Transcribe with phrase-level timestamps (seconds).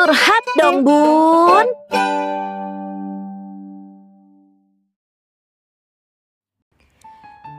[0.00, 1.68] Curhat dong bun.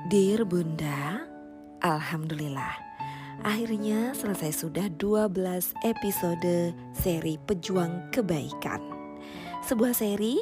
[0.10, 1.22] Dear Bunda
[1.86, 2.82] Alhamdulillah.
[3.46, 8.82] Akhirnya selesai sudah 12 episode seri Pejuang Kebaikan.
[9.62, 10.42] Sebuah seri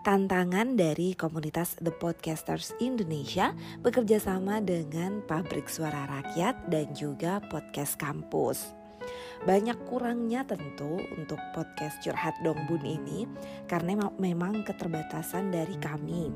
[0.00, 3.52] tantangan dari komunitas The Podcasters Indonesia
[3.84, 8.83] bekerja sama dengan Pabrik Suara Rakyat dan juga Podcast Kampus.
[9.44, 13.28] Banyak kurangnya tentu untuk podcast Curhat Dong Bun ini
[13.68, 16.32] karena memang keterbatasan dari kami.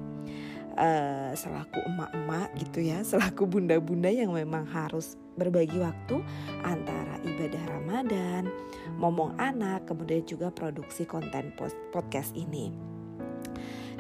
[0.79, 6.23] Uh, selaku emak-emak gitu ya, selaku bunda-bunda yang memang harus berbagi waktu
[6.63, 8.47] antara ibadah Ramadan,
[8.95, 11.51] momong anak, kemudian juga produksi konten
[11.91, 12.71] podcast ini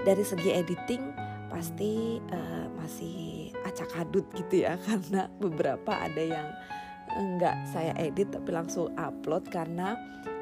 [0.07, 1.03] dari segi editing
[1.49, 6.49] pasti uh, masih acak adut gitu ya karena beberapa ada yang
[7.17, 9.97] enggak saya edit tapi langsung upload karena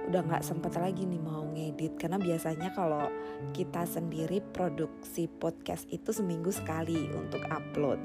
[0.06, 1.98] udah nggak sempet lagi nih mau ngedit.
[1.98, 3.10] Karena biasanya kalau
[3.50, 7.98] kita sendiri produksi podcast itu seminggu sekali untuk upload.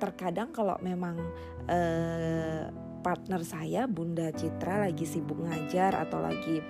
[0.00, 1.20] Terkadang kalau memang
[1.68, 2.66] uh,
[3.04, 6.62] partner saya Bunda Citra lagi sibuk ngajar atau lagi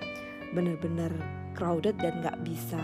[0.53, 1.09] bener-bener
[1.57, 2.83] crowded dan nggak bisa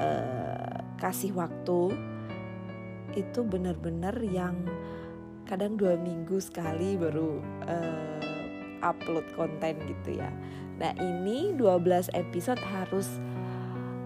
[0.00, 1.96] uh, kasih waktu
[3.16, 4.54] itu benar-benar yang
[5.48, 10.28] kadang dua minggu sekali baru uh, upload konten gitu ya.
[10.78, 13.08] Nah ini 12 episode harus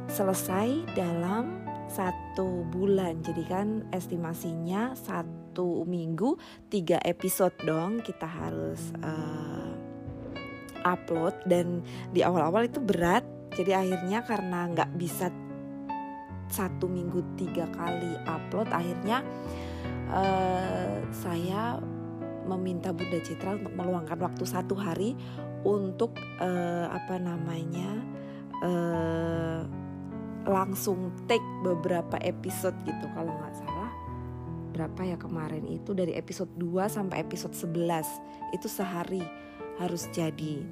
[0.08, 3.20] selesai dalam satu bulan.
[3.20, 6.40] Jadi kan estimasinya satu minggu
[6.72, 9.76] tiga episode dong kita harus uh,
[10.88, 11.36] upload.
[11.44, 13.26] Dan di awal-awal itu berat.
[13.52, 15.28] Jadi akhirnya karena nggak bisa
[16.48, 19.22] satu minggu tiga kali upload akhirnya
[20.10, 21.78] uh, saya
[22.46, 25.14] meminta Bunda Citra untuk meluangkan waktu satu hari
[25.62, 27.90] untuk uh, apa namanya
[28.62, 29.62] uh,
[30.46, 33.06] langsung take beberapa episode gitu.
[33.14, 33.90] Kalau nggak salah
[34.72, 39.22] berapa ya kemarin itu dari episode 2 sampai episode 11 itu sehari
[39.78, 40.64] harus jadi.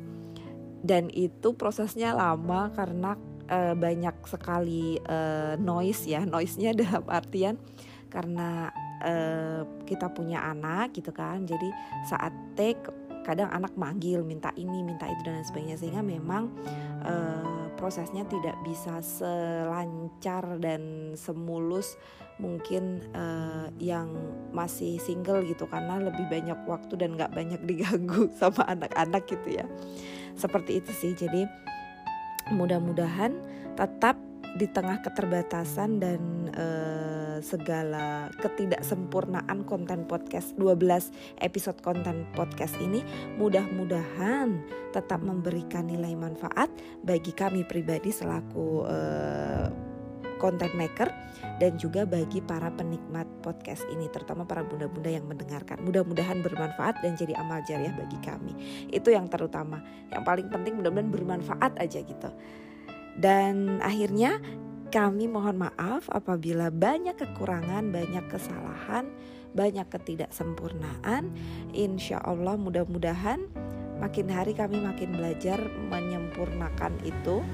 [0.80, 3.14] Dan itu prosesnya lama karena
[3.50, 6.22] uh, banyak sekali uh, noise ya.
[6.22, 7.58] Noise-nya dalam artian
[8.10, 8.70] karena
[9.02, 11.44] uh, kita punya anak gitu kan.
[11.44, 11.68] Jadi
[12.06, 12.80] saat take
[13.20, 15.76] kadang anak manggil minta ini minta itu dan lain sebagainya.
[15.76, 16.54] Sehingga memang
[17.04, 21.98] uh, prosesnya tidak bisa selancar dan semulus
[22.40, 24.16] mungkin uh, yang
[24.54, 25.68] masih single gitu.
[25.68, 29.66] Karena lebih banyak waktu dan nggak banyak diganggu sama anak-anak gitu ya.
[30.38, 31.12] Seperti itu sih.
[31.12, 31.44] Jadi
[32.52, 33.34] mudah-mudahan
[33.78, 34.18] tetap
[34.58, 36.20] di tengah keterbatasan dan
[36.58, 43.06] uh, segala ketidaksempurnaan konten podcast 12 episode konten podcast ini
[43.38, 44.58] mudah-mudahan
[44.90, 46.68] tetap memberikan nilai manfaat
[47.06, 49.89] bagi kami pribadi selaku uh,
[50.40, 51.12] content maker
[51.60, 55.76] dan juga bagi para penikmat podcast ini terutama para bunda-bunda yang mendengarkan.
[55.84, 58.52] Mudah-mudahan bermanfaat dan jadi amal jariah bagi kami.
[58.88, 59.84] Itu yang terutama.
[60.08, 62.30] Yang paling penting mudah-mudahan bermanfaat aja gitu.
[63.20, 64.40] Dan akhirnya
[64.90, 69.06] kami mohon maaf apabila banyak kekurangan, banyak kesalahan,
[69.54, 71.30] banyak ketidaksempurnaan.
[71.76, 73.38] Insya Allah mudah-mudahan
[74.00, 75.60] makin hari kami makin belajar
[75.92, 77.44] menyempurnakan itu.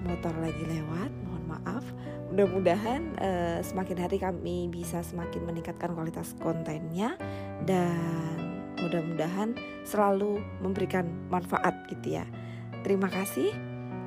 [0.00, 1.10] Motor lagi lewat,
[1.50, 1.82] maaf.
[2.30, 7.18] Mudah-mudahan uh, semakin hari kami bisa semakin meningkatkan kualitas kontennya
[7.66, 8.38] dan
[8.78, 12.24] mudah-mudahan selalu memberikan manfaat gitu ya.
[12.86, 13.50] Terima kasih.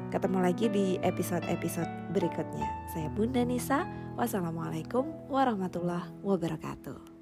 [0.10, 2.68] Ketemu lagi di episode-episode berikutnya.
[2.94, 3.86] Saya Bunda Nisa.
[4.14, 7.13] Wassalamualaikum warahmatullahi wabarakatuh.